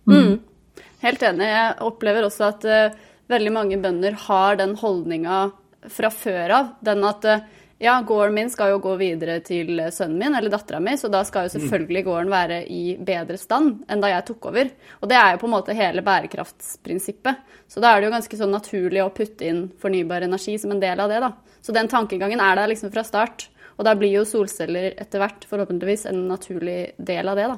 Mm. 0.09 0.17
Mm. 0.17 0.85
Helt 1.01 1.25
enig. 1.25 1.49
Jeg 1.49 1.79
opplever 1.87 2.27
også 2.27 2.51
at 2.51 2.69
uh, 2.69 2.99
veldig 3.31 3.55
mange 3.55 3.81
bønder 3.81 4.19
har 4.27 4.61
den 4.61 4.77
holdninga 4.77 5.47
fra 5.89 6.13
før 6.13 6.57
av. 6.59 6.71
Den 6.85 7.01
at 7.09 7.25
uh, 7.25 7.41
ja, 7.81 7.95
gården 8.07 8.35
min 8.35 8.49
skal 8.53 8.75
jo 8.75 8.81
gå 8.83 8.91
videre 8.99 9.39
til 9.45 9.79
sønnen 9.93 10.19
min 10.21 10.35
eller 10.37 10.53
dattera 10.53 10.79
mi, 10.83 10.93
så 10.97 11.09
da 11.09 11.23
skal 11.25 11.47
jo 11.47 11.55
selvfølgelig 11.55 12.03
gården 12.05 12.29
være 12.33 12.59
i 12.69 12.81
bedre 13.01 13.39
stand 13.41 13.81
enn 13.89 14.03
da 14.03 14.11
jeg 14.11 14.27
tok 14.27 14.49
over. 14.51 14.69
Og 15.01 15.09
det 15.09 15.17
er 15.17 15.33
jo 15.33 15.41
på 15.41 15.49
en 15.49 15.55
måte 15.55 15.77
hele 15.77 16.03
bærekraftsprinsippet. 16.05 17.41
Så 17.71 17.81
da 17.81 17.91
er 17.95 18.01
det 18.01 18.11
jo 18.11 18.13
ganske 18.13 18.39
sånn 18.43 18.53
naturlig 18.53 19.01
å 19.01 19.09
putte 19.15 19.49
inn 19.49 19.63
fornybar 19.81 20.27
energi 20.27 20.59
som 20.61 20.75
en 20.75 20.83
del 20.83 21.01
av 21.01 21.09
det, 21.09 21.23
da. 21.25 21.33
Så 21.61 21.73
den 21.73 21.89
tankegangen 21.89 22.43
er 22.43 22.59
der 22.59 22.69
liksom 22.69 22.93
fra 22.93 23.05
start. 23.07 23.49
Og 23.79 23.87
da 23.87 23.95
blir 23.97 24.13
jo 24.13 24.27
solceller 24.29 24.91
etter 25.01 25.23
hvert 25.23 25.49
forhåpentligvis 25.49 26.05
en 26.11 26.27
naturlig 26.29 26.93
del 27.01 27.33
av 27.33 27.39
det, 27.39 27.49
da. 27.49 27.57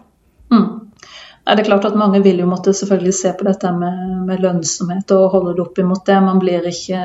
Mm. 1.44 1.52
Er 1.52 1.56
det 1.56 1.66
klart 1.68 1.86
at 1.86 1.96
Mange 1.96 2.22
vil 2.24 2.40
jo 2.40 2.48
måtte 2.48 2.74
selvfølgelig 2.74 3.14
se 3.14 3.34
på 3.36 3.44
dette 3.44 3.72
med, 3.76 4.00
med 4.28 4.40
lønnsomhet 4.40 5.12
og 5.12 5.32
holde 5.34 5.58
det 5.58 5.66
opp 5.66 5.80
imot 5.80 6.06
det. 6.08 6.22
Man 6.24 6.40
blir 6.40 6.64
ikke 6.70 7.02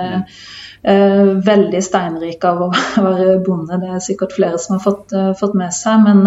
eh, 0.83 1.33
veldig 1.49 1.80
steinrik 1.83 2.45
av 2.47 2.62
å 2.62 2.68
være 3.09 3.40
bonde, 3.42 3.80
det 3.83 3.90
er 3.97 4.04
sikkert 4.04 4.37
flere 4.37 4.61
som 4.62 4.76
har 4.76 4.85
fått, 4.85 5.11
uh, 5.11 5.33
fått 5.40 5.59
med 5.59 5.75
seg. 5.75 6.07
Men, 6.07 6.23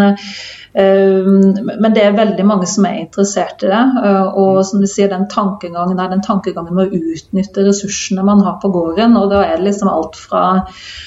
uh, 0.76 1.32
men, 1.72 1.88
det 1.96 2.04
er 2.04 2.20
veldig 2.20 2.50
mange 2.52 2.68
som 2.68 2.90
er 2.90 3.00
interessert 3.06 3.64
i 3.64 3.72
det. 3.72 3.82
Uh, 4.04 4.28
og 4.44 4.60
som 4.68 4.84
du 4.84 4.92
sier, 4.92 5.08
den 5.08 5.30
tankegangen 5.32 6.04
er 6.04 6.12
den 6.12 6.28
tankegangen 6.28 6.76
med 6.76 6.92
å 6.92 7.02
utnytte 7.16 7.64
ressursene 7.70 8.28
man 8.28 8.44
har 8.44 8.60
på 8.60 8.76
gården. 8.76 9.16
Og 9.24 9.32
da 9.32 9.46
er 9.48 9.56
det 9.56 9.70
liksom 9.72 9.92
alt 9.94 10.20
fra, 10.20 10.46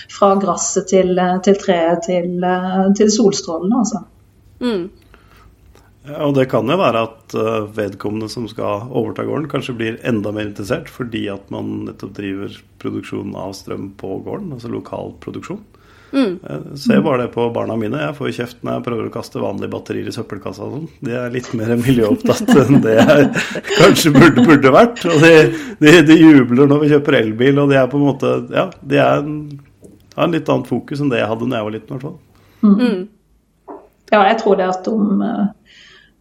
fra 0.08 0.34
gresset 0.40 0.88
til, 0.96 1.20
til 1.44 1.61
treet 1.61 2.08
til, 2.08 2.52
til 2.96 3.16
solstrålene, 3.20 3.84
altså. 3.84 4.06
Mm. 4.64 4.84
Og 6.04 6.34
det 6.37 6.50
kan 6.52 6.68
jo 6.68 6.76
være 6.76 7.04
at 7.06 7.34
eh, 7.38 7.62
vedkommende 7.78 8.28
som 8.28 8.44
skal 8.50 8.90
overta 8.92 9.25
gården, 9.25 9.49
kanskje 9.49 9.76
blir 9.78 10.00
enda 10.04 10.34
mer 10.37 10.50
interessert 10.50 10.90
fordi 10.92 11.23
at 11.32 11.49
man 11.54 11.87
nettopp 11.87 12.12
driver 12.18 12.58
produksjon 12.82 13.32
av 13.40 13.54
strøm 13.56 13.88
på 13.96 14.18
gården, 14.26 14.52
altså 14.52 14.68
lokal 14.73 15.14
produksjon. 15.25 15.62
Mm. 16.14 16.34
Jeg 16.44 16.78
ser 16.78 17.00
bare 17.02 17.25
det 17.25 17.32
på 17.34 17.46
barna 17.50 17.75
mine. 17.80 17.99
Jeg 17.99 18.14
får 18.14 18.34
kjeft 18.37 18.61
når 18.62 18.76
jeg 18.76 18.84
prøver 18.87 19.08
å 19.08 19.14
kaste 19.16 19.40
vanlige 19.42 19.73
batterier 19.73 20.11
i 20.11 20.14
søppelkassa 20.14 20.66
og 20.66 20.76
sånn. 20.76 20.84
De 21.08 21.16
er 21.18 21.32
litt 21.34 21.49
mer 21.58 21.73
miljøopptatt 21.80 22.52
enn 22.62 22.84
det 22.84 22.99
jeg 23.00 23.25
kanskje 23.73 24.12
burde, 24.14 24.44
burde 24.44 24.75
vært. 24.76 25.02
Og 25.11 25.25
de, 25.25 25.32
de, 25.80 25.96
de, 26.06 26.20
jubler 26.20 26.70
når 26.70 26.84
vi 26.84 26.92
kjøper 26.92 27.18
elbil, 27.23 27.64
og 27.64 27.73
de 27.73 27.80
er 27.80 27.90
på 27.90 27.99
en 27.99 28.06
måte 28.12 28.37
Ja, 28.52 28.68
de 28.84 29.00
er 29.02 29.25
en, 29.25 29.34
har 30.14 30.28
en 30.28 30.37
litt 30.37 30.52
annet 30.52 30.70
fokus 30.70 31.02
enn 31.02 31.11
det 31.11 31.25
jeg 31.25 31.32
hadde 31.32 31.50
da 31.50 31.58
jeg 31.58 31.70
var 31.70 31.76
liten, 31.80 31.88
i 31.88 31.96
hvert 31.96 32.06
fall. 32.06 32.16
Mm. 32.62 33.02
Ja, 34.12 34.23
jeg 34.28 34.38
tror 34.44 34.61
det 34.61 34.70
at 34.70 34.92
om 34.92 35.25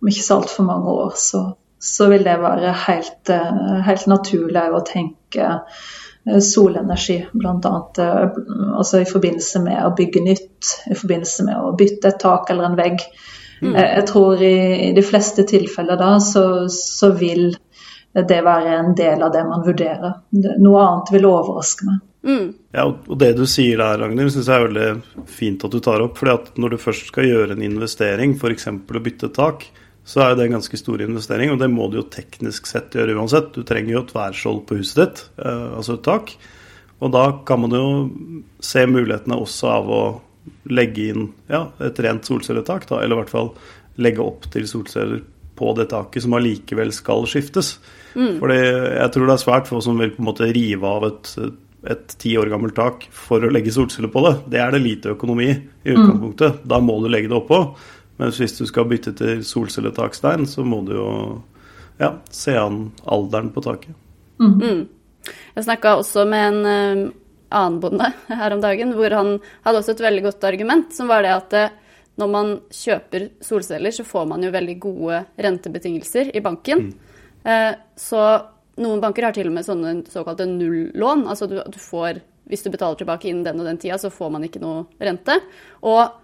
om 0.04 0.12
ikke 0.12 0.26
så 0.26 0.40
altfor 0.42 0.68
mange 0.68 0.94
år, 0.94 1.14
så, 1.16 1.44
så, 1.80 2.10
vil 2.12 2.26
det 2.28 2.38
være 2.42 2.74
helt, 2.86 3.30
eh, 3.32 3.76
helt 3.88 4.08
naturlig 4.12 4.64
å 4.68 4.82
tenke 4.88 5.46
eh, 5.48 6.40
solenergi, 6.44 7.22
bl.a. 7.32 7.54
annet 7.56 8.02
altså 8.04 9.00
i 9.00 9.08
forbindelse 9.08 9.64
med 9.64 9.80
å 9.88 9.94
bygge 9.96 10.26
nytt, 10.28 10.74
i 10.92 10.98
forbindelse 11.00 11.48
med 11.48 11.62
å 11.62 11.72
bytte 11.80 12.12
et 12.12 12.20
tak 12.20 12.52
eller 12.52 12.68
en 12.68 12.80
vegg. 12.80 13.08
Mm. 13.64 13.76
Jeg 13.80 14.08
tror 14.10 14.42
i, 14.44 14.56
i, 14.90 14.94
de 14.96 15.04
fleste 15.08 15.46
tilfeller 15.48 15.96
da 16.00 16.18
så, 16.20 16.68
så, 16.68 17.14
vil 17.16 17.54
det 18.14 18.42
være 18.44 18.74
en 18.76 18.92
del 18.98 19.24
av 19.24 19.32
det 19.34 19.44
man 19.48 19.64
vurderer. 19.64 20.18
Noe 20.60 20.82
annet 20.84 21.14
vil 21.16 21.30
overraske 21.30 21.88
meg. 21.88 22.02
Mm. 22.24 22.50
Ja, 22.76 22.86
og 22.88 23.18
Det 23.20 23.34
du 23.36 23.46
sier 23.50 23.80
der, 23.80 24.00
Ragnhild, 24.00 24.32
syns 24.36 24.50
jeg 24.52 24.60
er 24.60 24.68
veldig 24.68 25.28
fint 25.32 25.64
at 25.64 25.72
du 25.72 25.80
tar 25.84 26.04
opp. 26.04 26.20
fordi 26.20 26.36
at 26.36 26.60
Når 26.60 26.76
du 26.76 26.78
først 26.78 27.08
skal 27.12 27.28
gjøre 27.28 27.56
en 27.56 27.64
investering, 27.64 28.36
f.eks. 28.36 28.68
å 28.68 29.04
bytte 29.08 29.32
tak, 29.36 29.66
så 30.04 30.26
er 30.26 30.36
det 30.36 30.48
en 30.48 30.58
ganske 30.58 30.78
stor 30.80 31.02
investering, 31.02 31.54
og 31.54 31.62
det 31.62 31.70
må 31.72 31.88
du 31.88 32.02
jo 32.02 32.10
teknisk 32.12 32.68
sett 32.68 32.96
gjøre 32.96 33.16
uansett. 33.16 33.54
Du 33.56 33.64
trenger 33.68 33.96
jo 33.96 34.04
et 34.04 34.16
værskjold 34.16 34.66
på 34.68 34.82
huset 34.82 35.00
ditt, 35.00 35.24
eh, 35.40 35.70
altså 35.78 35.96
et 35.96 36.06
tak. 36.08 36.36
Og 37.04 37.12
da 37.12 37.24
kan 37.48 37.64
man 37.64 37.76
jo 37.76 37.86
se 38.64 38.84
mulighetene 38.88 39.40
også 39.40 39.72
av 39.72 39.92
å 39.92 40.04
legge 40.72 41.10
inn 41.14 41.30
ja, 41.52 41.66
et 41.84 42.00
rent 42.04 42.28
solcelletak, 42.28 42.88
da, 42.90 43.00
eller 43.00 43.16
i 43.16 43.22
hvert 43.22 43.34
fall 43.34 43.54
legge 44.04 44.24
opp 44.24 44.48
til 44.52 44.68
solceller 44.68 45.22
på 45.56 45.74
det 45.78 45.90
taket 45.92 46.26
som 46.26 46.36
allikevel 46.36 46.92
skal 46.96 47.28
skiftes. 47.30 47.78
Mm. 48.16 48.40
Fordi 48.42 48.60
jeg 48.60 49.12
tror 49.14 49.28
det 49.28 49.36
er 49.36 49.44
svært 49.44 49.70
få 49.70 49.82
som 49.86 50.00
vil 50.02 50.14
på 50.16 50.24
en 50.24 50.30
måte 50.32 50.50
rive 50.56 50.90
av 50.90 51.08
et, 51.08 51.34
et 51.94 52.16
ti 52.20 52.34
år 52.40 52.52
gammelt 52.52 52.76
tak 52.78 53.06
for 53.14 53.44
å 53.44 53.52
legge 53.54 53.74
solceller 53.74 54.12
på 54.14 54.26
det. 54.26 54.34
Det 54.56 54.64
er 54.64 54.74
det 54.74 54.84
lite 54.84 55.14
økonomi 55.14 55.50
i 55.52 55.58
mm. 55.58 55.94
utgangspunktet. 55.94 56.64
Mm. 56.64 56.72
Da 56.74 56.82
må 56.84 56.98
du 57.04 57.12
legge 57.12 57.32
det 57.32 57.40
oppå. 57.40 57.62
Mens 58.22 58.40
hvis 58.42 58.58
du 58.60 58.66
skal 58.70 58.88
bytte 58.90 59.14
til 59.18 59.42
solcelletakstein, 59.48 60.46
så 60.50 60.66
må 60.66 60.84
du 60.86 60.94
jo 60.96 61.10
ja, 62.00 62.14
se 62.34 62.56
an 62.58 62.88
alderen 63.10 63.52
på 63.54 63.64
taket. 63.66 63.96
Mm. 64.42 64.56
Mm. 64.60 65.34
Jeg 65.56 65.66
snakka 65.66 65.96
også 66.00 66.26
med 66.30 66.48
en 66.50 66.66
uh, 66.66 67.14
annen 67.54 67.80
bonde 67.82 68.10
her 68.42 68.56
om 68.56 68.62
dagen, 68.64 68.94
hvor 68.98 69.18
han 69.18 69.38
hadde 69.66 69.82
også 69.82 69.96
et 69.96 70.06
veldig 70.06 70.26
godt 70.28 70.50
argument, 70.50 70.94
som 70.96 71.10
var 71.12 71.26
det 71.26 71.34
at 71.34 71.58
uh, 71.58 71.80
når 72.22 72.30
man 72.30 72.56
kjøper 72.70 73.30
solceller, 73.42 73.94
så 73.94 74.06
får 74.06 74.28
man 74.30 74.44
jo 74.46 74.54
veldig 74.54 74.78
gode 74.82 75.24
rentebetingelser 75.42 76.30
i 76.38 76.44
banken. 76.46 76.90
Mm. 76.92 77.14
Uh, 77.48 77.72
så 77.98 78.24
noen 78.82 79.02
banker 79.02 79.28
har 79.28 79.36
til 79.36 79.50
og 79.50 79.56
med 79.56 79.66
sånne 79.66 79.96
såkalte 80.10 80.48
nullån. 80.50 81.28
Altså 81.30 81.50
du, 81.50 81.60
du 81.70 81.80
får, 81.82 82.22
hvis 82.50 82.66
du 82.66 82.72
betaler 82.74 83.00
tilbake 83.00 83.30
innen 83.30 83.46
den 83.46 83.62
og 83.62 83.70
den 83.70 83.80
tida, 83.82 84.00
så 84.02 84.14
får 84.14 84.34
man 84.34 84.46
ikke 84.46 84.62
noe 84.64 84.86
rente. 85.02 85.40
Og 85.86 86.20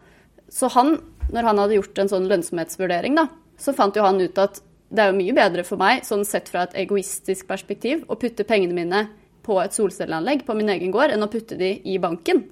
så 0.53 0.69
han 0.73 0.95
når 1.33 1.47
han 1.49 1.61
hadde 1.61 1.77
gjort 1.77 2.01
en 2.01 2.11
sånn 2.11 2.27
lønnsomhetsvurdering, 2.29 3.17
da, 3.19 3.27
så 3.59 3.75
fant 3.75 3.95
jo 3.95 4.05
han 4.05 4.21
ut 4.21 4.41
at 4.41 4.61
det 4.89 5.03
er 5.03 5.11
jo 5.11 5.19
mye 5.19 5.35
bedre 5.37 5.65
for 5.67 5.81
meg, 5.81 6.05
sånn 6.05 6.25
sett 6.25 6.49
fra 6.49 6.65
et 6.65 6.77
egoistisk 6.81 7.47
perspektiv, 7.49 8.05
å 8.09 8.17
putte 8.17 8.45
pengene 8.47 8.73
mine 8.73 9.03
på 9.45 9.59
et 9.61 9.75
solcelleanlegg 9.75 10.45
på 10.47 10.55
min 10.57 10.71
egen 10.73 10.93
gård, 10.93 11.13
enn 11.13 11.25
å 11.25 11.29
putte 11.31 11.57
de 11.59 11.75
i 11.85 11.99
banken. 12.01 12.43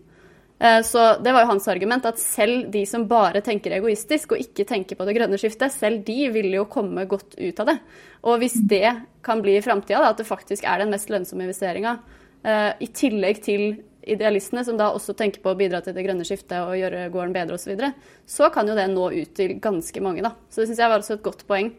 Eh, 0.60 0.82
så 0.86 1.04
det 1.22 1.34
var 1.34 1.46
jo 1.46 1.52
hans 1.52 1.68
argument, 1.70 2.06
at 2.10 2.22
selv 2.22 2.70
de 2.74 2.84
som 2.90 3.06
bare 3.10 3.42
tenker 3.46 3.76
egoistisk 3.78 4.34
og 4.34 4.42
ikke 4.42 4.66
tenker 4.70 4.98
på 4.98 5.06
det 5.06 5.18
grønne 5.18 5.38
skiftet, 5.42 5.74
selv 5.74 6.06
de 6.08 6.30
vil 6.34 6.50
jo 6.56 6.68
komme 6.70 7.06
godt 7.10 7.38
ut 7.38 7.62
av 7.62 7.72
det. 7.74 7.78
Og 8.26 8.42
hvis 8.42 8.58
det 8.70 8.96
kan 9.26 9.42
bli 9.46 9.58
i 9.58 9.66
framtida, 9.66 10.06
at 10.06 10.22
det 10.22 10.30
faktisk 10.30 10.66
er 10.66 10.82
den 10.82 10.94
mest 10.94 11.12
lønnsomme 11.14 11.46
investeringa, 11.46 11.98
eh, 12.44 12.72
i 12.82 12.90
tillegg 12.90 13.44
til 13.46 13.68
idealistene 14.14 14.64
som 14.66 14.78
da 14.80 14.90
også 14.96 15.16
tenker 15.18 15.44
på 15.44 15.52
å 15.52 15.58
bidra 15.60 15.82
til 15.84 15.96
det 15.96 16.06
grønne 16.06 16.26
skiftet 16.28 16.58
og 16.60 16.78
gjøre 16.80 17.08
gården 17.14 17.36
bedre 17.36 17.58
osv., 17.58 17.68
så, 17.68 17.74
videre, 17.74 17.92
så 18.30 18.50
kan 18.54 18.70
jo 18.70 18.78
det 18.78 18.88
nå 18.92 19.10
ut 19.14 19.34
til 19.38 19.58
ganske 19.64 20.04
mange. 20.04 20.24
da. 20.26 20.34
Så 20.50 20.62
det 20.62 20.70
syns 20.70 20.82
jeg 20.84 20.94
var 20.94 21.04
også 21.04 21.18
et 21.18 21.26
godt 21.28 21.44
poeng. 21.50 21.74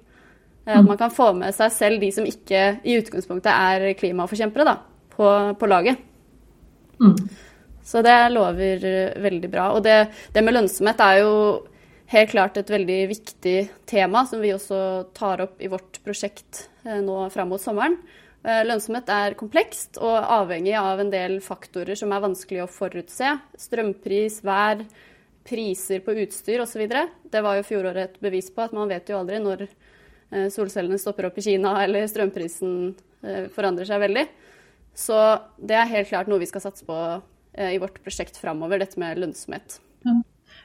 Eh, 0.67 0.77
at 0.77 0.85
man 0.87 1.01
kan 1.01 1.15
få 1.15 1.31
med 1.37 1.57
seg 1.57 1.73
selv 1.75 2.05
de 2.05 2.13
som 2.15 2.29
ikke 2.29 2.63
i 2.85 2.99
utgangspunktet 3.01 3.53
er 3.53 3.97
klimaforkjempere, 3.99 4.69
da, 4.69 4.77
på, 5.17 5.33
på 5.59 5.71
laget. 5.71 6.05
Mm. 7.01 7.17
Så 7.89 8.03
det 8.05 8.17
lover 8.35 8.85
veldig 9.23 9.49
bra. 9.49 9.71
Og 9.73 9.83
det, 9.87 9.99
det 10.35 10.45
med 10.45 10.59
lønnsomhet 10.59 11.01
er 11.01 11.23
jo 11.23 11.35
helt 12.13 12.33
klart 12.33 12.57
et 12.61 12.71
veldig 12.73 12.99
viktig 13.11 13.57
tema, 13.89 14.25
som 14.29 14.43
vi 14.45 14.55
også 14.55 14.81
tar 15.17 15.45
opp 15.45 15.61
i 15.61 15.71
vårt 15.73 16.01
prosjekt 16.05 16.67
eh, 16.87 17.01
nå 17.05 17.27
fram 17.33 17.53
mot 17.53 17.63
sommeren. 17.63 17.99
Eh, 18.47 18.63
lønnsomhet 18.67 19.11
er 19.11 19.37
komplekst 19.39 19.99
og 20.03 20.17
avhengig 20.17 20.75
av 20.79 21.03
en 21.03 21.11
del 21.13 21.39
faktorer 21.45 21.99
som 21.99 22.13
er 22.15 22.25
vanskelig 22.25 22.63
å 22.65 22.71
forutse. 22.71 23.35
Strømpris, 23.59 24.41
vær, 24.47 24.85
priser 25.49 26.03
på 26.05 26.15
utstyr 26.25 26.63
osv. 26.63 26.85
Det 27.33 27.43
var 27.45 27.59
jo 27.59 27.67
fjoråret 27.67 28.05
et 28.05 28.21
bevis 28.23 28.51
på 28.55 28.67
at 28.67 28.75
man 28.77 28.91
vet 28.91 29.09
jo 29.09 29.19
aldri 29.19 29.41
når 29.43 29.67
eh, 29.67 30.49
solcellene 30.53 31.01
stopper 31.01 31.31
opp 31.31 31.41
i 31.41 31.47
Kina 31.51 31.75
eller 31.85 32.09
strømprisen 32.11 32.79
forandrer 33.51 33.89
seg 33.89 33.99
veldig. 33.99 34.23
Så 34.95 35.17
det 35.59 35.75
er 35.75 35.91
helt 35.91 36.07
klart 36.07 36.29
noe 36.31 36.39
vi 36.39 36.47
skal 36.47 36.63
satse 36.63 36.87
på 36.87 36.95
i 37.59 37.81
vårt 37.83 37.97
prosjekt 38.05 38.37
framover, 38.39 38.79
dette 38.79 39.01
med 39.03 39.19
lønnsomhet. 39.19 39.81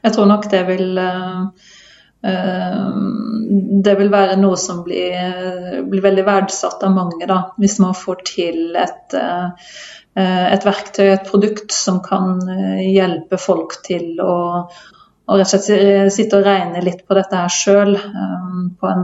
Jeg 0.04 0.16
tror 0.16 0.28
nok 0.28 0.50
det 0.52 0.62
vil 0.68 1.00
eh, 1.00 1.08
eh, 1.08 1.93
det 2.24 3.94
vil 4.00 4.12
være 4.12 4.38
noe 4.40 4.56
som 4.60 4.80
blir, 4.86 5.82
blir 5.90 6.04
veldig 6.06 6.24
verdsatt 6.28 6.86
av 6.88 6.96
mange, 6.96 7.28
da, 7.28 7.40
hvis 7.60 7.76
man 7.84 7.98
får 7.98 8.22
til 8.30 8.78
et, 8.80 9.16
eh, 9.20 9.74
et 10.54 10.64
verktøy, 10.64 11.10
et 11.12 11.28
produkt, 11.28 11.76
som 11.76 12.00
kan 12.06 12.40
hjelpe 12.80 13.40
folk 13.42 13.76
til 13.84 14.22
å, 14.24 14.38
å 14.64 15.40
rett 15.40 15.56
og 15.58 15.66
slett 15.66 16.16
sitte 16.16 16.40
og 16.40 16.48
regne 16.48 16.86
litt 16.86 17.04
på 17.08 17.18
dette 17.20 17.44
her 17.44 17.52
sjøl, 17.52 17.98
på, 18.80 18.96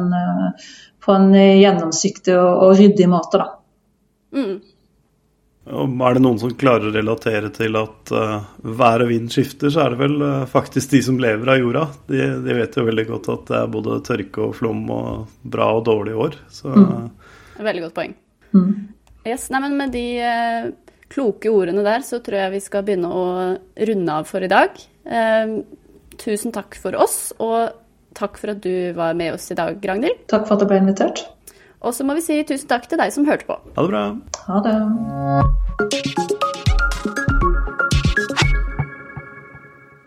på, 1.04 1.16
en 1.18 1.32
gjennomsiktig 1.36 2.38
og, 2.38 2.68
og 2.70 2.76
ryddig 2.80 3.10
måte. 3.12 3.44
da. 3.44 3.50
Mm. 4.40 4.60
Er 5.70 6.18
det 6.18 6.22
noen 6.24 6.40
som 6.42 6.54
klarer 6.58 6.90
å 6.90 6.94
relatere 6.94 7.52
til 7.54 7.78
at 7.78 8.12
uh, 8.16 8.46
vær 8.66 9.04
og 9.04 9.12
vind 9.12 9.30
skifter, 9.30 9.70
så 9.70 9.84
er 9.84 9.94
det 9.94 10.00
vel 10.02 10.16
uh, 10.24 10.48
faktisk 10.50 10.96
de 10.96 11.02
som 11.06 11.20
lever 11.22 11.52
av 11.54 11.60
jorda. 11.62 11.84
De, 12.10 12.24
de, 12.46 12.56
vet 12.58 12.78
jo 12.80 12.86
veldig 12.88 13.06
godt 13.12 13.30
at 13.36 13.52
det 13.52 13.58
er 13.60 13.74
både 13.76 14.00
tørke 14.08 14.48
og 14.48 14.56
flom 14.58 14.82
og 14.96 15.36
bra 15.46 15.70
og 15.78 15.84
dårlige 15.86 16.24
år. 16.26 16.40
Så, 16.54 16.74
mm. 16.74 17.06
Veldig 17.70 17.84
godt 17.86 17.98
poeng. 18.00 18.16
Mm. 18.58 18.72
Yes, 19.28 19.50
nei, 19.54 19.62
men 19.68 19.78
med 19.78 19.94
de 19.94 20.06
uh, 20.26 20.72
kloke 21.14 21.54
ordene 21.54 21.86
der, 21.86 22.02
så 22.08 22.18
tror 22.26 22.42
jeg 22.42 22.56
vi 22.58 22.66
skal 22.66 22.88
begynne 22.88 23.14
å 23.14 23.28
runde 23.92 24.18
av 24.22 24.30
for 24.30 24.46
i 24.46 24.50
dag. 24.50 24.82
tusen 26.20 26.54
takk 26.54 26.76
for 26.82 26.98
oss, 26.98 27.30
og 27.38 27.70
takk 28.18 28.42
for 28.42 28.56
at 28.56 28.62
du 28.66 28.94
var 28.98 29.14
med 29.18 29.38
oss 29.38 29.52
i 29.54 29.58
dag, 29.58 29.78
Ragnhild. 29.86 30.26
Takk 30.30 30.50
for 30.50 30.58
at 30.58 30.66
jeg 30.66 30.74
ble 30.74 30.82
invitert. 30.82 31.24
Og 31.80 31.94
så 31.96 32.04
må 32.04 32.16
vi 32.18 32.24
si 32.26 32.42
tusen 32.44 32.68
takk 32.68 32.90
til 32.92 33.00
deg 33.00 33.14
som 33.16 33.28
hørte 33.30 33.48
på. 33.48 33.56
Ha 33.78 33.86
det 33.86 33.92
bra. 33.94 34.04
Ha 34.50 34.60
det. 34.66 34.76